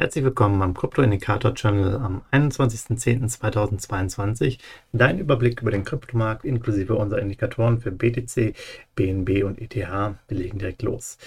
Herzlich 0.00 0.22
willkommen 0.22 0.62
am 0.62 0.74
Krypto-Indikator-Channel 0.74 1.96
am 1.96 2.22
21.10.2022. 2.30 4.60
Dein 4.92 5.18
Überblick 5.18 5.60
über 5.60 5.72
den 5.72 5.82
Kryptomarkt 5.82 6.44
inklusive 6.44 6.94
unserer 6.94 7.18
Indikatoren 7.18 7.80
für 7.80 7.90
BTC, 7.90 8.54
BNB 8.94 9.42
und 9.42 9.60
ETH. 9.60 9.74
Wir 9.74 10.14
legen 10.28 10.60
direkt 10.60 10.82
los. 10.82 11.18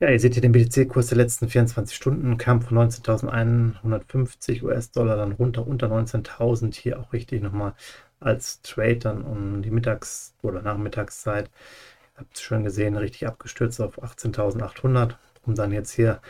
Ja, 0.00 0.08
ihr 0.08 0.18
seht 0.18 0.32
hier 0.32 0.40
den 0.40 0.52
BTC-Kurs 0.52 1.08
der 1.08 1.18
letzten 1.18 1.50
24 1.50 1.94
Stunden, 1.94 2.38
kam 2.38 2.62
von 2.62 2.78
19.150 2.78 4.62
US-Dollar 4.62 5.16
dann 5.16 5.32
runter 5.32 5.66
unter 5.66 5.88
19.000. 5.88 6.74
Hier 6.74 6.98
auch 6.98 7.12
richtig 7.12 7.42
nochmal 7.42 7.74
als 8.18 8.62
Trade 8.62 8.96
dann 8.96 9.24
um 9.24 9.60
die 9.60 9.70
Mittags- 9.70 10.32
oder 10.40 10.62
Nachmittagszeit. 10.62 11.50
Ihr 12.14 12.20
habt 12.20 12.34
es 12.34 12.40
schon 12.40 12.64
gesehen, 12.64 12.96
richtig 12.96 13.26
abgestürzt 13.26 13.78
auf 13.78 14.02
18.800, 14.02 15.16
um 15.44 15.54
dann 15.54 15.70
jetzt 15.70 15.92
hier 15.92 16.22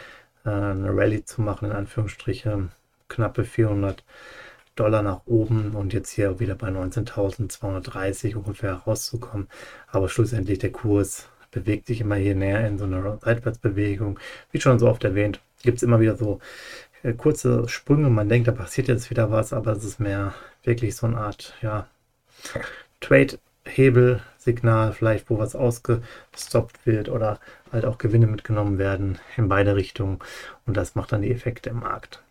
eine 0.50 0.96
Rallye 0.96 1.24
zu 1.24 1.42
machen, 1.42 1.70
in 1.70 1.76
Anführungsstrichen, 1.76 2.70
knappe 3.08 3.44
400 3.44 4.04
Dollar 4.74 5.02
nach 5.02 5.22
oben 5.26 5.74
und 5.74 5.92
jetzt 5.92 6.10
hier 6.10 6.38
wieder 6.38 6.54
bei 6.54 6.68
19.230 6.68 8.36
ungefähr 8.36 8.74
rauszukommen. 8.74 9.48
Aber 9.88 10.08
schlussendlich 10.08 10.58
der 10.58 10.72
Kurs 10.72 11.28
bewegt 11.50 11.86
sich 11.86 12.02
immer 12.02 12.16
hier 12.16 12.34
näher 12.34 12.66
in 12.66 12.78
so 12.78 12.84
einer 12.84 13.18
Seitwärtsbewegung. 13.18 14.18
Wie 14.52 14.60
schon 14.60 14.78
so 14.78 14.88
oft 14.88 15.02
erwähnt, 15.04 15.40
gibt 15.62 15.78
es 15.78 15.82
immer 15.82 16.00
wieder 16.00 16.16
so 16.16 16.40
äh, 17.02 17.14
kurze 17.14 17.68
Sprünge. 17.68 18.10
Man 18.10 18.28
denkt, 18.28 18.48
da 18.48 18.52
passiert 18.52 18.88
jetzt 18.88 19.10
wieder 19.10 19.30
was, 19.30 19.52
aber 19.52 19.72
es 19.72 19.84
ist 19.84 19.98
mehr 19.98 20.34
wirklich 20.62 20.94
so 20.96 21.06
eine 21.06 21.18
Art, 21.18 21.54
ja, 21.62 21.86
Trade-Hebel, 23.00 24.20
Signal, 24.46 24.92
vielleicht 24.92 25.28
wo 25.28 25.38
was 25.38 25.54
ausgestoppt 25.54 26.86
wird 26.86 27.08
oder 27.10 27.38
halt 27.72 27.84
auch 27.84 27.98
Gewinne 27.98 28.26
mitgenommen 28.26 28.78
werden 28.78 29.18
in 29.36 29.48
beide 29.48 29.76
Richtungen 29.76 30.20
und 30.66 30.76
das 30.76 30.94
macht 30.94 31.12
dann 31.12 31.22
die 31.22 31.32
Effekte 31.32 31.70
im 31.70 31.80
Markt. 31.80 32.22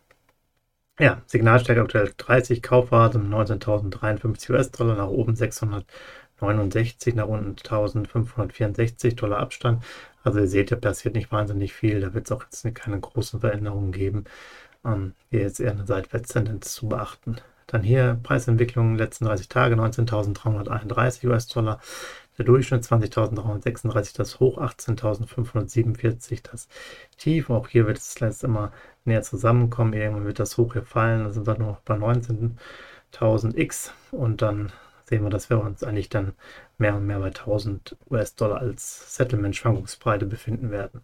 Ja, 0.99 1.21
Signalstärke 1.27 1.81
aktuell 1.81 2.13
30, 2.17 2.61
Kaufphase 2.63 3.19
19.053 3.19 4.52
US-Dollar, 4.52 4.95
nach 4.95 5.09
oben 5.09 5.36
669, 5.36 7.16
nach 7.16 7.27
unten 7.27 7.55
1.564 7.55 9.16
Dollar 9.16 9.39
Abstand. 9.39 9.83
Also 10.23 10.39
ihr 10.39 10.47
seht, 10.47 10.71
da 10.71 10.77
passiert 10.77 11.16
nicht 11.16 11.31
wahnsinnig 11.31 11.73
viel, 11.73 11.99
da 11.99 12.13
wird 12.13 12.25
es 12.25 12.31
auch 12.31 12.43
jetzt 12.43 12.63
keine 12.75 12.99
großen 12.99 13.41
Veränderungen 13.41 13.91
geben. 13.91 14.23
Ähm, 14.86 15.13
hier 15.31 15.45
ist 15.47 15.59
eher 15.59 15.71
eine 15.71 15.86
Seitwärtstendenz 15.86 16.73
zu 16.73 16.88
beachten. 16.89 17.38
Dann 17.67 17.83
hier 17.83 18.19
Preisentwicklung 18.21 18.95
letzten 18.95 19.25
30 19.25 19.49
Tage 19.49 19.75
19.331 19.75 21.27
US-Dollar. 21.27 21.80
Der 22.38 22.45
Durchschnitt 22.45 22.83
20.336, 22.83 24.16
das 24.16 24.39
Hoch 24.39 24.58
18.547, 24.58 26.43
das 26.52 26.67
Tief. 27.17 27.49
Auch 27.49 27.69
hier 27.69 27.88
wird 27.88 27.97
es 27.97 28.19
jetzt 28.19 28.43
immer 28.43 28.73
näher 29.05 29.21
zusammenkommen. 29.21 29.93
Irgendwann 29.93 30.25
wird 30.25 30.39
das 30.39 30.58
Hoch 30.58 30.73
hier 30.73 30.83
fallen. 30.83 31.23
Da 31.23 31.31
sind 31.31 31.47
wir 31.47 31.58
nur 31.58 31.69
noch 31.69 31.80
bei 31.81 31.95
19.000 31.95 33.58
X. 33.58 33.93
Und 34.11 34.41
dann 34.41 34.71
sehen 35.05 35.23
wir, 35.23 35.30
dass 35.30 35.49
wir 35.49 35.61
uns 35.61 35.83
eigentlich 35.83 36.09
dann 36.09 36.33
mehr 36.77 36.95
und 36.95 37.05
mehr 37.05 37.19
bei 37.19 37.27
1000 37.27 37.95
US-Dollar 38.09 38.58
als 38.58 39.16
Settlement-Schwankungsbreite 39.16 40.25
befinden 40.25 40.71
werden. 40.71 41.02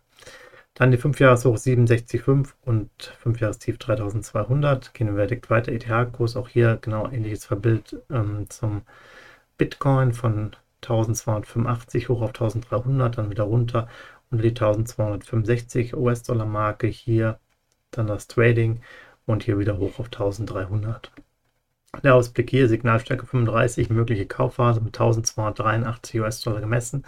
Dann 0.73 0.91
die 0.91 0.97
5-Jahres-Hoch 0.97 1.58
67,5 1.58 2.53
und 2.64 2.89
5-Jahres-Tief 3.23 3.77
3200. 3.77 4.93
Gehen 4.93 5.15
wir 5.15 5.27
direkt 5.27 5.49
weiter. 5.49 5.71
ETH-Kurs 5.71 6.37
auch 6.37 6.48
hier 6.48 6.77
genau 6.82 7.09
ähnliches 7.09 7.45
Verbild 7.45 8.02
ähm, 8.09 8.49
zum 8.49 8.83
Bitcoin 9.58 10.14
von 10.14 10.55
1285 10.81 12.10
hoch 12.10 12.21
auf 12.21 12.30
1300, 12.30 13.17
dann 13.17 13.30
wieder 13.30 13.43
runter 13.43 13.87
unter 14.31 14.43
die 14.43 14.49
1265 14.49 15.95
US-Dollar-Marke. 15.95 16.87
Hier 16.87 17.39
dann 17.92 18.08
das 18.08 18.27
Trading 18.27 18.81
und 19.26 19.43
hier 19.43 19.60
wieder 19.60 19.77
hoch 19.77 19.99
auf 19.99 20.08
1300. 20.08 21.11
Der 22.04 22.15
Ausblick 22.15 22.49
hier, 22.49 22.70
Signalstärke 22.70 23.26
35, 23.26 23.89
mögliche 23.89 24.26
Kaufphase 24.26 24.80
mit 24.80 24.95
1283 24.95 26.21
US-Dollar 26.21 26.61
gemessen. 26.61 27.04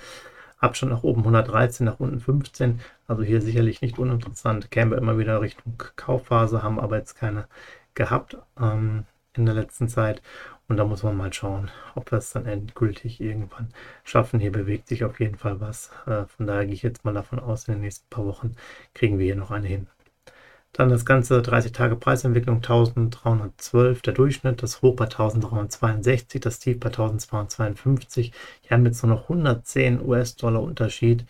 Abstand 0.64 0.92
nach 0.92 1.04
oben 1.04 1.22
113, 1.22 1.86
nach 1.86 2.00
unten 2.00 2.20
15. 2.20 2.80
Also 3.08 3.24
hier 3.24 3.42
sicherlich 3.42 3.82
nicht 3.82 4.00
uninteressant. 4.00 4.72
Kämen 4.72 4.92
wir 4.92 4.98
immer 4.98 5.18
wieder 5.18 5.42
Richtung 5.42 5.82
Kaufphase, 5.96 6.64
haben 6.64 6.80
aber 6.80 6.98
jetzt 6.98 7.16
keine 7.16 7.48
gehabt 7.96 8.38
ähm, 8.60 9.06
in 9.36 9.46
der 9.46 9.56
letzten 9.56 9.90
Zeit. 9.90 10.22
Und 10.68 10.78
da 10.78 10.86
muss 10.86 11.04
man 11.04 11.18
mal 11.18 11.34
schauen, 11.34 11.70
ob 11.96 12.12
wir 12.12 12.18
es 12.20 12.32
dann 12.32 12.46
endgültig 12.46 13.20
irgendwann 13.20 13.74
schaffen. 14.04 14.40
Hier 14.40 14.52
bewegt 14.52 14.88
sich 14.88 15.04
auf 15.04 15.20
jeden 15.20 15.38
Fall 15.38 15.60
was. 15.60 15.92
Äh, 16.06 16.26
von 16.26 16.48
daher 16.48 16.66
gehe 16.66 16.74
ich 16.74 16.84
jetzt 16.84 17.04
mal 17.06 17.14
davon 17.14 17.40
aus, 17.40 17.68
in 17.68 17.76
den 17.76 17.82
nächsten 17.82 18.10
paar 18.10 18.26
Wochen 18.26 18.56
kriegen 18.94 19.20
wir 19.20 19.26
hier 19.26 19.36
noch 19.36 19.52
eine 19.52 19.68
hin. 19.68 19.88
Dann 20.74 20.90
das 20.90 21.06
ganze 21.06 21.42
30 21.44 21.72
Tage 21.72 21.96
Preisentwicklung 21.96 22.58
1312, 22.58 24.02
der 24.02 24.14
Durchschnitt, 24.14 24.64
das 24.64 24.82
Hoch 24.82 24.96
bei 24.96 25.06
1362, 25.06 26.42
das 26.42 26.60
Tief 26.60 26.80
bei 26.80 26.88
1252. 26.88 28.34
Hier 28.62 28.72
haben 28.72 28.84
wir 28.84 28.90
jetzt 28.90 29.04
nur 29.04 29.16
noch 29.16 29.24
110 29.30 30.02
US-Dollar 30.04 30.64
Unterschied. 30.64 31.26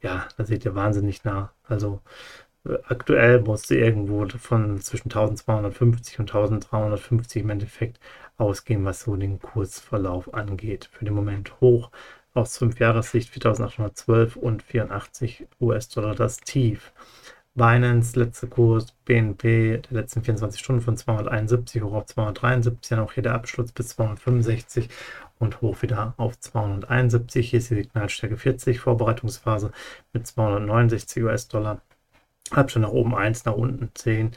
Ja, 0.00 0.26
da 0.38 0.44
seht 0.46 0.64
ihr 0.64 0.74
wahnsinnig 0.74 1.22
nah. 1.24 1.52
Also 1.64 2.00
äh, 2.64 2.78
aktuell 2.88 3.40
musste 3.42 3.76
irgendwo 3.76 4.26
von 4.38 4.80
zwischen 4.80 5.08
1250 5.08 6.20
und 6.20 6.30
1350 6.30 7.42
im 7.42 7.50
Endeffekt 7.50 8.00
ausgehen, 8.38 8.84
was 8.86 9.02
so 9.02 9.16
den 9.16 9.38
Kursverlauf 9.40 10.32
angeht. 10.32 10.88
Für 10.92 11.04
den 11.04 11.14
Moment 11.14 11.60
hoch 11.60 11.90
aus 12.34 12.56
5 12.58 12.78
Jahressicht 12.80 13.30
4812 13.30 14.36
und 14.36 14.62
84 14.62 15.46
US-Dollar 15.60 16.14
das 16.14 16.38
Tief. 16.38 16.92
Binance, 17.58 18.18
letzter 18.18 18.46
Kurs, 18.46 18.94
BNP 19.04 19.82
der 19.90 20.00
letzten 20.00 20.22
24 20.22 20.58
Stunden 20.58 20.80
von 20.80 20.96
271 20.96 21.82
hoch 21.82 21.92
auf 21.92 22.06
273, 22.06 22.88
dann 22.88 23.00
auch 23.00 23.12
hier 23.12 23.22
der 23.22 23.34
Abschluss 23.34 23.72
bis 23.72 23.88
265 23.88 24.88
und 25.38 25.60
hoch 25.60 25.82
wieder 25.82 26.14
auf 26.16 26.40
271. 26.40 27.50
Hier 27.50 27.58
ist 27.58 27.70
die 27.70 27.74
Signalstärke 27.74 28.38
40, 28.38 28.80
Vorbereitungsphase 28.80 29.72
mit 30.14 30.26
269 30.26 31.22
US-Dollar. 31.22 31.82
Abstand 32.50 32.86
nach 32.86 32.92
oben 32.92 33.14
1, 33.14 33.44
nach 33.44 33.54
unten 33.54 33.90
10. 33.94 34.32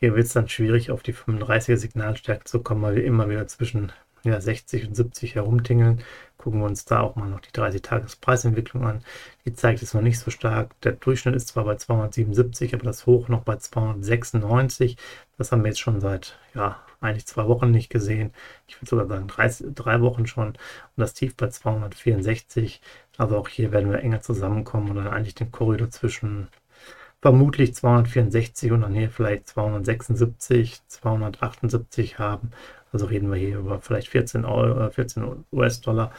Hier 0.00 0.14
wird 0.14 0.26
es 0.26 0.34
dann 0.34 0.50
schwierig, 0.50 0.90
auf 0.90 1.02
die 1.02 1.14
35er 1.14 1.76
Signalstärke 1.76 2.44
zu 2.44 2.62
kommen, 2.62 2.82
weil 2.82 2.96
wir 2.96 3.04
immer 3.04 3.30
wieder 3.30 3.46
zwischen 3.46 3.90
ja, 4.24 4.40
60 4.40 4.88
und 4.88 4.94
70 4.94 5.34
herumtingeln. 5.36 6.02
Gucken 6.38 6.60
wir 6.60 6.66
uns 6.66 6.84
da 6.84 7.00
auch 7.00 7.16
mal 7.16 7.28
noch 7.28 7.40
die 7.40 7.50
30-Tages-Preisentwicklung 7.50 8.84
an. 8.84 9.04
Die 9.44 9.54
zeigt 9.54 9.82
es 9.82 9.94
noch 9.94 10.02
nicht 10.02 10.18
so 10.18 10.30
stark. 10.30 10.78
Der 10.82 10.92
Durchschnitt 10.92 11.34
ist 11.34 11.48
zwar 11.48 11.64
bei 11.64 11.76
277, 11.76 12.74
aber 12.74 12.84
das 12.84 13.06
Hoch 13.06 13.28
noch 13.28 13.42
bei 13.42 13.56
296. 13.56 14.96
Das 15.38 15.52
haben 15.52 15.62
wir 15.62 15.68
jetzt 15.68 15.80
schon 15.80 16.00
seit, 16.00 16.38
ja, 16.54 16.80
eigentlich 17.00 17.26
zwei 17.26 17.46
Wochen 17.46 17.70
nicht 17.70 17.90
gesehen. 17.90 18.32
Ich 18.66 18.80
würde 18.80 18.88
sogar 18.90 19.06
sagen 19.06 19.28
drei, 19.28 19.50
drei 19.74 20.00
Wochen 20.00 20.26
schon. 20.26 20.48
Und 20.48 20.58
das 20.96 21.14
Tief 21.14 21.36
bei 21.36 21.48
264. 21.48 22.80
Also 23.16 23.36
auch 23.36 23.48
hier 23.48 23.72
werden 23.72 23.90
wir 23.90 24.00
enger 24.00 24.22
zusammenkommen 24.22 24.90
und 24.90 24.96
dann 24.96 25.08
eigentlich 25.08 25.34
den 25.34 25.52
Korridor 25.52 25.90
zwischen 25.90 26.48
vermutlich 27.24 27.74
264 27.74 28.70
und 28.72 28.82
dann 28.82 28.94
hier 28.94 29.08
vielleicht 29.08 29.48
276, 29.48 30.86
278 30.88 32.18
haben. 32.18 32.50
Also 32.92 33.06
reden 33.06 33.30
wir 33.30 33.38
hier 33.38 33.56
über 33.56 33.80
vielleicht 33.80 34.08
14, 34.08 34.44
Euro, 34.44 34.90
14 34.90 35.46
US-Dollar 35.50 36.12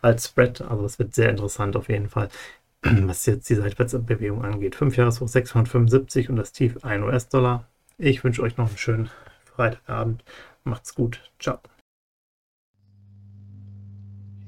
als 0.00 0.26
Spread. 0.26 0.60
Also 0.60 0.84
es 0.84 1.00
wird 1.00 1.12
sehr 1.12 1.30
interessant 1.30 1.74
auf 1.74 1.88
jeden 1.88 2.08
Fall, 2.08 2.28
was 2.82 3.26
jetzt 3.26 3.50
die 3.50 3.56
Seitwärtsbewegung 3.56 4.44
angeht. 4.44 4.76
5 4.76 4.96
Jahreshoch 4.96 5.26
675 5.26 6.30
und 6.30 6.36
das 6.36 6.52
Tief 6.52 6.84
1 6.84 7.02
US-Dollar. 7.02 7.66
Ich 7.98 8.22
wünsche 8.22 8.42
euch 8.42 8.56
noch 8.56 8.68
einen 8.68 8.78
schönen 8.78 9.10
Freitagabend. 9.56 10.22
Macht's 10.62 10.94
gut. 10.94 11.32
Ciao. 11.40 11.58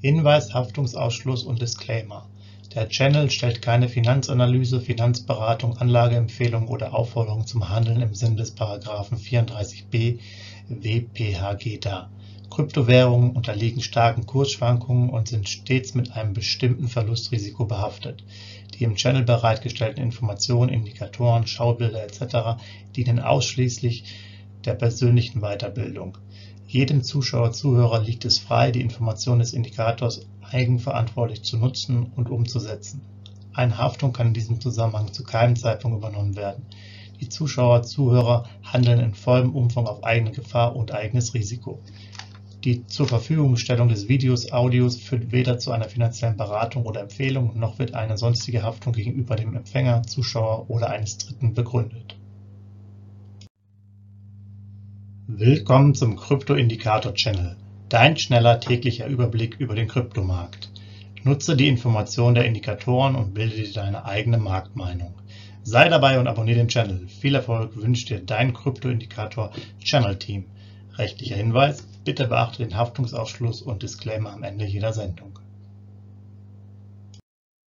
Hinweis, 0.00 0.54
Haftungsausschluss 0.54 1.42
und 1.42 1.60
Disclaimer. 1.60 2.28
Der 2.76 2.90
Channel 2.90 3.30
stellt 3.30 3.62
keine 3.62 3.88
Finanzanalyse, 3.88 4.82
Finanzberatung, 4.82 5.78
Anlageempfehlung 5.78 6.68
oder 6.68 6.94
Aufforderung 6.94 7.46
zum 7.46 7.70
Handeln 7.70 8.02
im 8.02 8.14
Sinne 8.14 8.36
des 8.36 8.50
Paragraphen 8.50 9.16
34b 9.16 10.18
WPHG 10.68 11.78
dar. 11.80 12.10
Kryptowährungen 12.50 13.30
unterliegen 13.30 13.80
starken 13.80 14.26
Kursschwankungen 14.26 15.08
und 15.08 15.28
sind 15.28 15.48
stets 15.48 15.94
mit 15.94 16.12
einem 16.12 16.34
bestimmten 16.34 16.88
Verlustrisiko 16.88 17.64
behaftet. 17.64 18.22
Die 18.74 18.84
im 18.84 18.96
Channel 18.96 19.22
bereitgestellten 19.22 20.02
Informationen, 20.02 20.68
Indikatoren, 20.68 21.46
Schaubilder 21.46 22.04
etc. 22.04 22.62
dienen 22.94 23.20
ausschließlich 23.20 24.04
der 24.66 24.74
persönlichen 24.74 25.40
Weiterbildung 25.40 26.18
Jedem 26.68 27.04
Zuschauer/Zuhörer 27.04 28.02
liegt 28.02 28.24
es 28.24 28.40
frei, 28.40 28.72
die 28.72 28.80
Informationen 28.80 29.38
des 29.38 29.52
Indikators 29.52 30.26
eigenverantwortlich 30.52 31.42
zu 31.42 31.58
nutzen 31.58 32.12
und 32.16 32.30
umzusetzen. 32.30 33.02
Eine 33.52 33.78
Haftung 33.78 34.12
kann 34.12 34.28
in 34.28 34.34
diesem 34.34 34.60
Zusammenhang 34.60 35.12
zu 35.12 35.24
keinem 35.24 35.56
Zeitpunkt 35.56 35.98
übernommen 35.98 36.36
werden. 36.36 36.66
Die 37.20 37.28
Zuschauer/Zuhörer 37.28 38.44
handeln 38.62 39.00
in 39.00 39.14
vollem 39.14 39.54
Umfang 39.54 39.86
auf 39.86 40.04
eigene 40.04 40.32
Gefahr 40.32 40.76
und 40.76 40.92
eigenes 40.92 41.32
Risiko. 41.32 41.80
Die 42.64 42.86
Zurverfügungstellung 42.86 43.88
des 43.88 44.08
Videos/Audios 44.08 44.96
führt 44.96 45.32
weder 45.32 45.58
zu 45.58 45.70
einer 45.70 45.88
finanziellen 45.88 46.36
Beratung 46.36 46.84
oder 46.84 47.00
Empfehlung, 47.00 47.58
noch 47.58 47.78
wird 47.78 47.94
eine 47.94 48.18
sonstige 48.18 48.62
Haftung 48.62 48.92
gegenüber 48.92 49.36
dem 49.36 49.54
Empfänger, 49.54 50.02
Zuschauer 50.02 50.68
oder 50.68 50.90
eines 50.90 51.16
Dritten 51.16 51.54
begründet. 51.54 52.16
Willkommen 55.28 55.94
zum 55.94 56.16
Krypto-Indikator 56.16 57.14
Channel, 57.14 57.56
dein 57.88 58.16
schneller 58.16 58.58
täglicher 58.60 59.06
Überblick 59.06 59.56
über 59.60 59.74
den 59.74 59.88
Kryptomarkt. 59.88 60.70
Nutze 61.22 61.56
die 61.56 61.68
Informationen 61.68 62.34
der 62.34 62.44
Indikatoren 62.44 63.14
und 63.14 63.34
bilde 63.34 63.56
dir 63.56 63.72
deine 63.72 64.04
eigene 64.04 64.38
Marktmeinung. 64.38 65.14
Sei 65.62 65.88
dabei 65.88 66.18
und 66.18 66.26
abonniere 66.26 66.58
den 66.58 66.68
Channel. 66.68 67.06
Viel 67.08 67.34
Erfolg 67.34 67.76
wünscht 67.76 68.08
dir 68.08 68.20
dein 68.20 68.52
Krypto-Indikator 68.52 69.50
Channel 69.82 70.16
Team. 70.16 70.44
Rechtlicher 70.94 71.36
Hinweis: 71.36 71.82
Bitte 72.04 72.28
beachte 72.28 72.64
den 72.64 72.76
Haftungsausschluss 72.76 73.62
und 73.62 73.82
Disclaimer 73.82 74.32
am 74.32 74.42
Ende 74.44 74.64
jeder 74.64 74.92
Sendung. 74.92 75.35